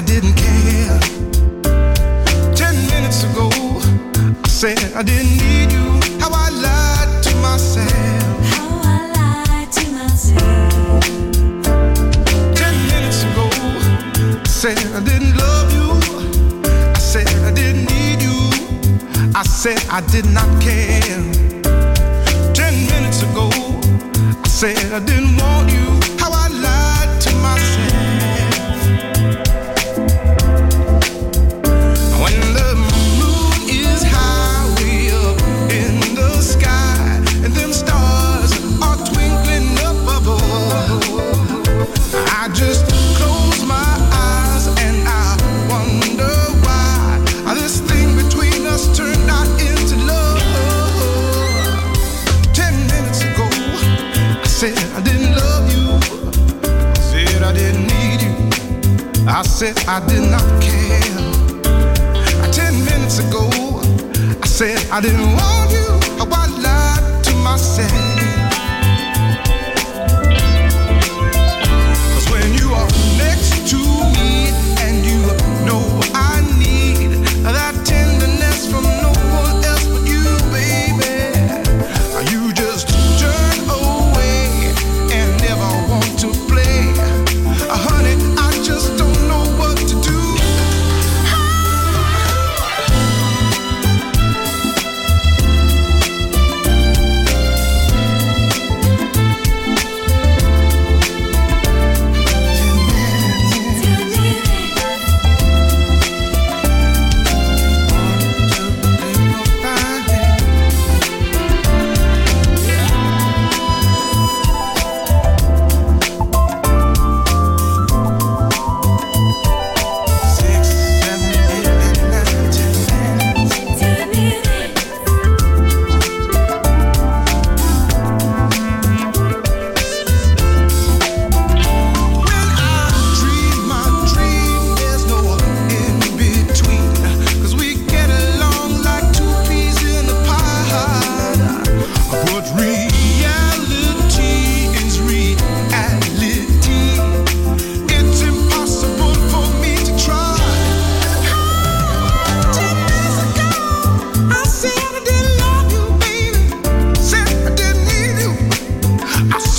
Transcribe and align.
I 0.00 0.02
didn't 0.02 0.32
care. 0.32 0.98
Ten 2.54 2.74
minutes 2.86 3.22
ago, 3.24 3.50
I 4.42 4.48
said 4.48 4.78
I 4.94 5.02
didn't 5.02 5.36
need 5.36 5.70
you. 5.72 6.00
How 6.18 6.30
I 6.32 6.48
lied 6.48 7.22
to 7.24 7.36
myself. 7.44 7.92
How 8.54 8.80
I 8.82 9.00
lied 9.18 9.70
to 9.72 9.84
myself. 9.90 11.04
Ten 12.56 12.74
minutes 12.88 13.24
ago, 13.28 13.46
I 14.40 14.48
said 14.48 14.78
I 14.96 15.00
didn't 15.04 15.36
love 15.36 15.68
you. 15.76 15.90
I 16.94 16.98
said 16.98 17.28
I 17.44 17.52
didn't 17.52 17.84
need 17.92 18.22
you. 18.22 18.38
I 19.34 19.42
said 19.42 19.84
I 19.90 20.00
did 20.00 20.24
not 20.32 20.48
care. 20.62 21.20
Ten 22.54 22.72
minutes 22.86 23.20
ago, 23.22 23.50
I 24.44 24.48
said 24.48 24.78
I 24.94 25.00
didn't 25.04 25.36
said 59.74 59.88
I 59.88 60.06
did 60.06 60.30
not 60.30 60.62
care. 60.62 61.00
Uh, 62.42 62.52
ten 62.52 62.84
minutes 62.84 63.18
ago, 63.18 63.48
I 64.42 64.46
said 64.46 64.78
I 64.90 65.00
didn't 65.00 65.32
want 65.34 65.70
you. 65.70 65.86
How 66.18 66.28
I 66.32 66.46
lied 66.62 67.24
to 67.24 67.34
myself. 67.36 68.09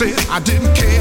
said 0.09 0.29
I 0.29 0.39
didn't 0.39 0.73
care. 0.75 1.00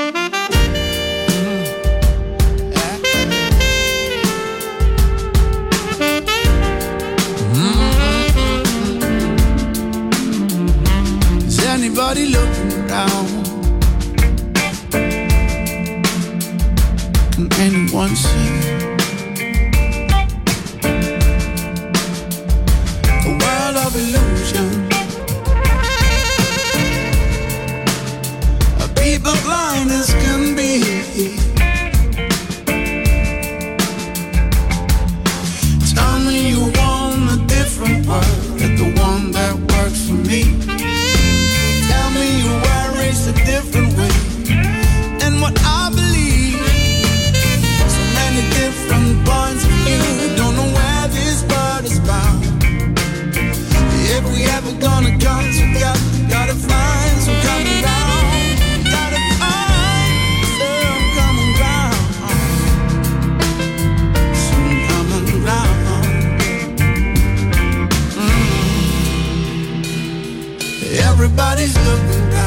once 17.91 18.80
nobody's 71.51 71.75
looking 71.85 72.40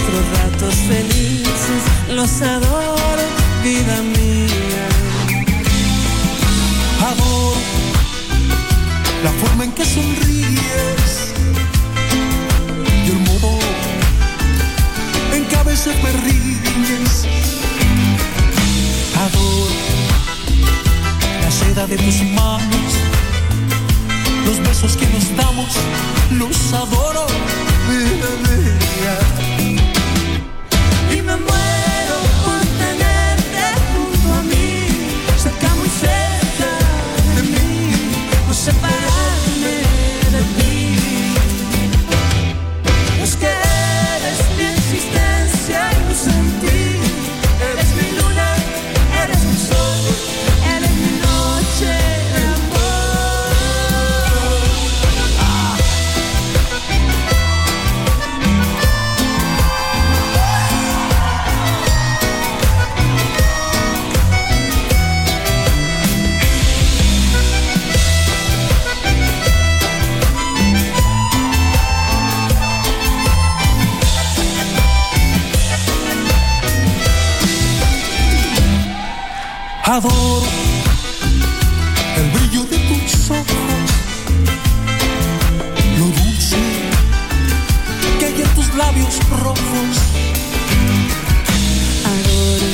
nuestros 0.00 0.38
ratos 0.38 0.74
felices, 0.88 1.82
los 2.08 2.42
adoro, 2.42 3.22
vida 3.62 4.02
mía. 4.02 4.88
Adoro 7.10 7.56
la 9.24 9.30
forma 9.32 9.64
en 9.64 9.72
que 9.72 9.84
sonríes 9.84 11.32
y 13.04 13.10
el 13.10 13.18
modo 13.20 13.58
en 15.34 15.44
que 15.46 15.56
a 15.56 15.62
veces 15.64 15.94
me 16.02 16.12
ríes. 16.12 17.26
Adoro 19.16 19.74
la 21.42 21.50
seda 21.50 21.86
de 21.86 21.96
tus 21.96 22.22
manos, 22.32 22.92
los 24.46 24.58
besos 24.60 24.96
que 24.96 25.06
nos 25.08 25.36
damos, 25.36 25.74
los 26.30 26.72
adoro, 26.72 27.26
vida 27.88 28.30
mía. 28.44 29.39
survive 38.72 39.09
Adoro 79.90 80.46
el 82.16 82.30
brillo 82.30 82.62
de 82.62 82.78
tus 82.78 83.28
ojos, 83.28 83.90
lo 85.98 86.04
dulce 86.04 86.56
que 88.20 88.26
hay 88.26 88.40
en 88.40 88.48
tus 88.50 88.72
labios 88.76 89.18
rojos. 89.30 89.96
Adoro 92.04 92.70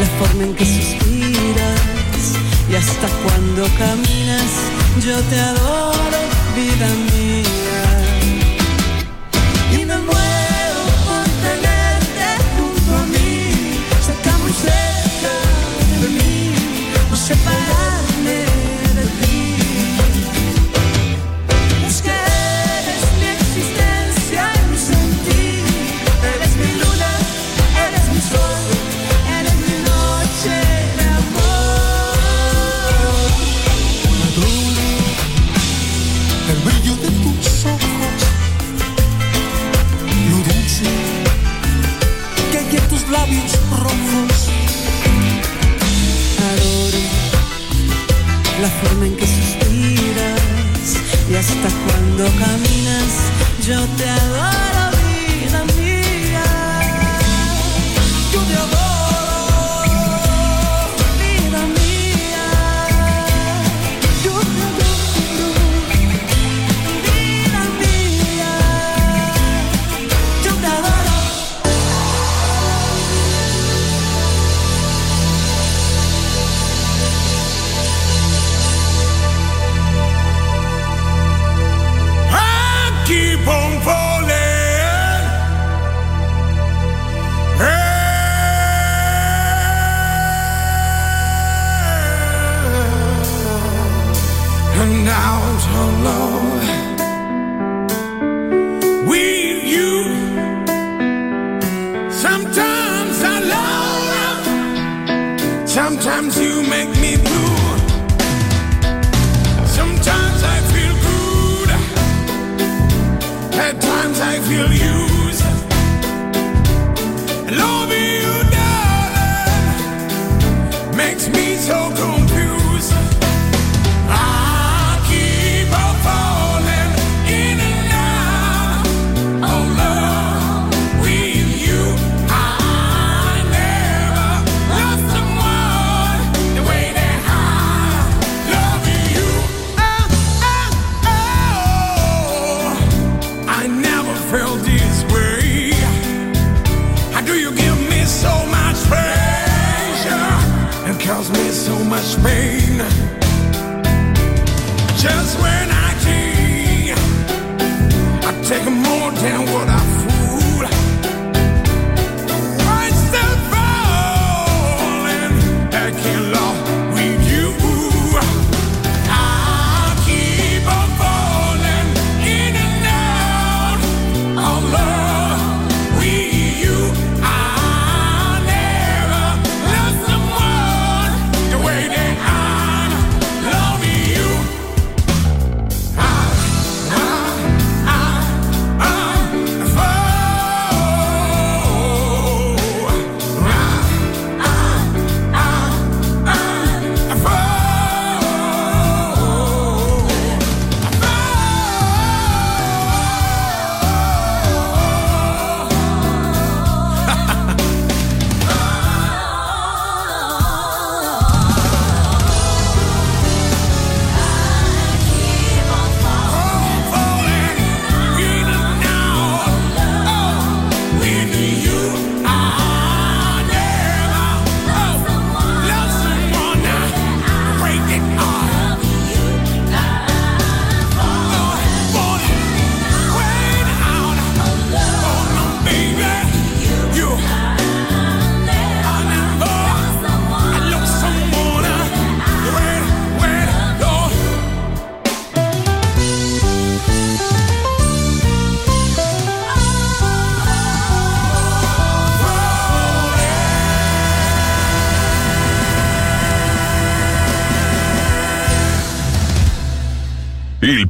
la 0.00 0.06
forma 0.18 0.42
en 0.42 0.54
que 0.56 0.66
suspiras 0.66 1.80
y 2.68 2.74
hasta 2.74 3.06
cuando 3.22 3.62
caminas 3.78 4.50
yo 5.00 5.20
te 5.30 5.38
adoro. 5.38 5.91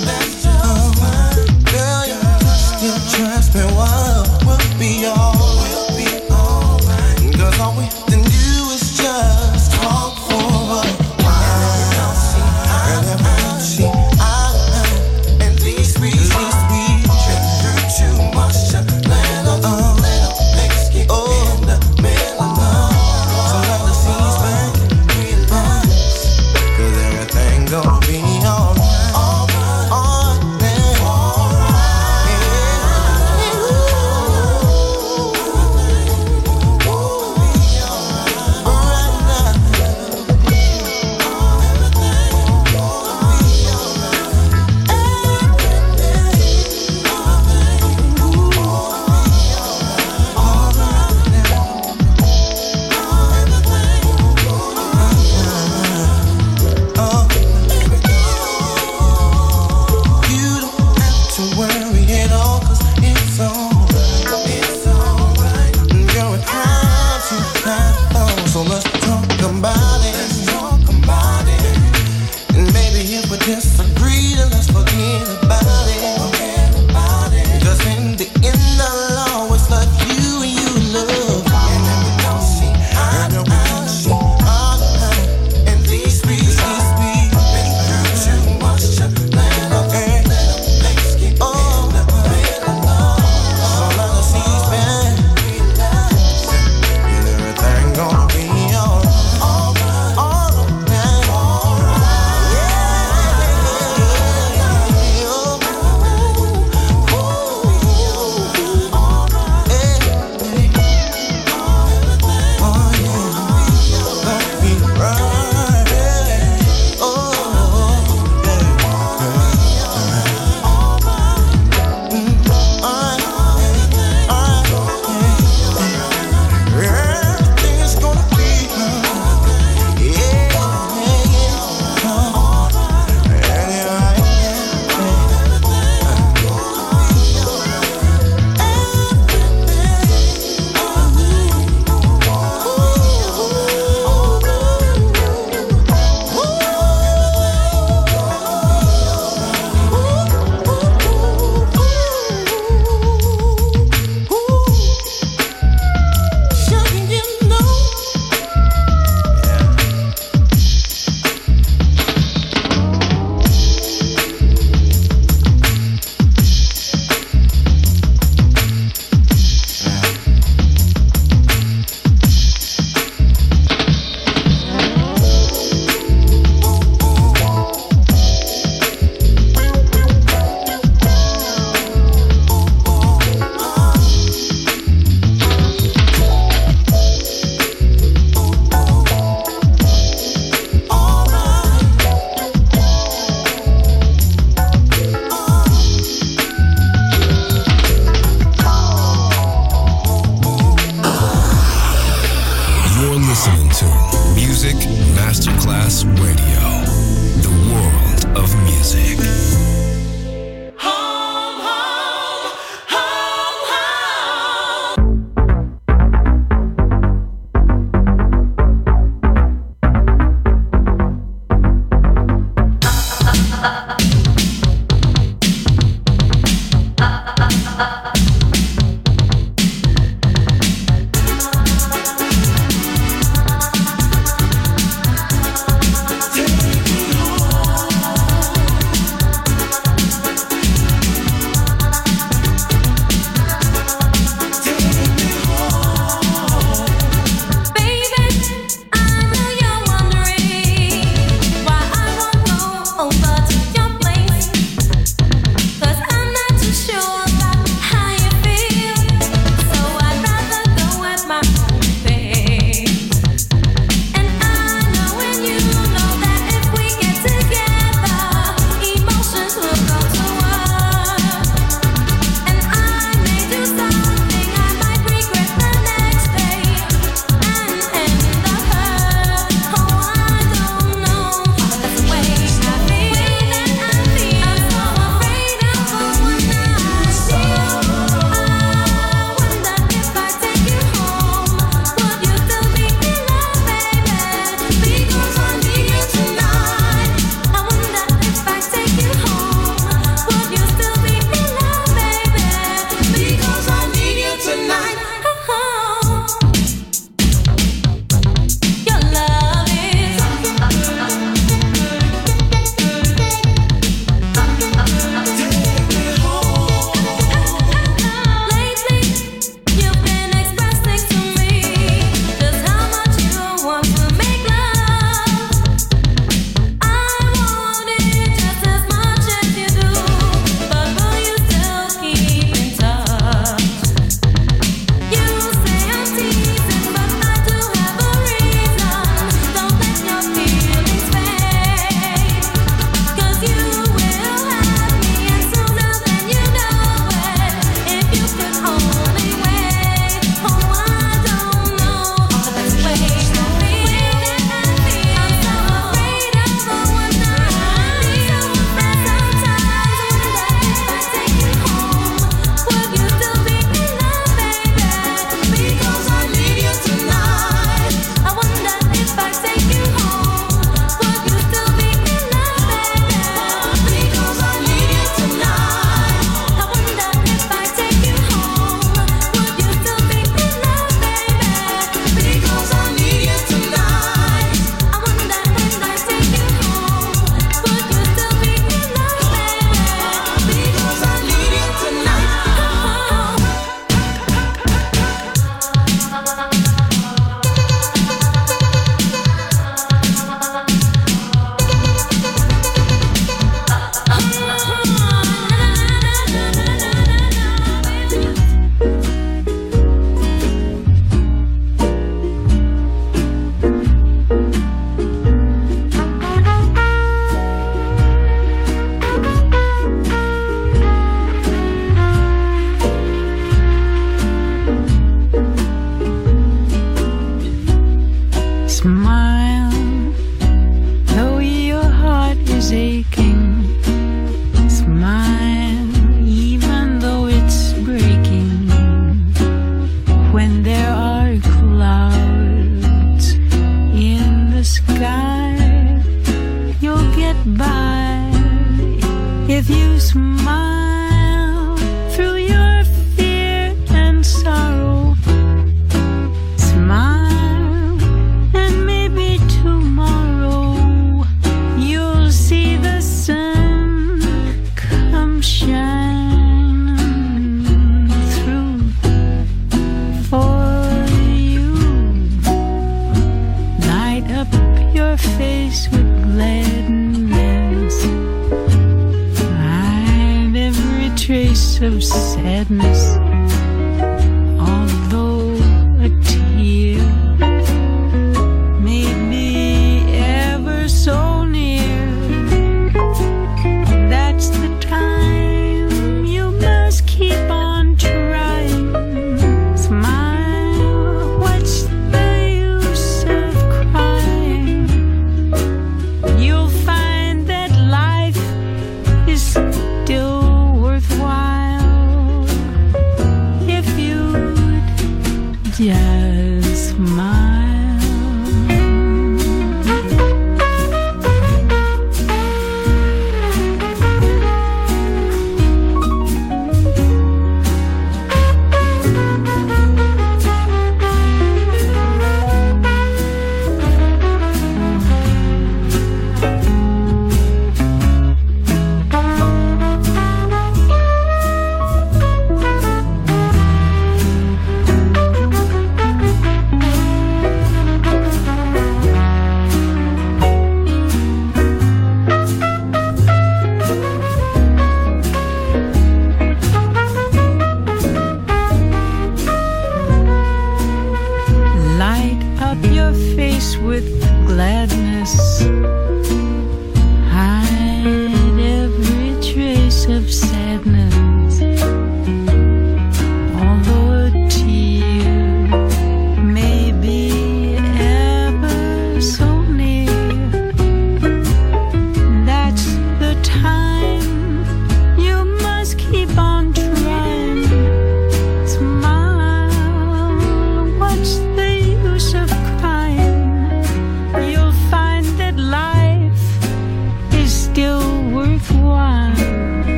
one. 0.00 0.21